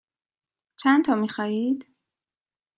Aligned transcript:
چندتا 0.79 1.15
می 1.15 1.27
خواهید؟ 1.29 1.95